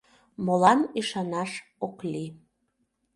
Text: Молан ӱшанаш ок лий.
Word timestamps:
Молан 0.45 0.79
ӱшанаш 0.99 1.51
ок 1.85 1.97
лий. 2.11 2.29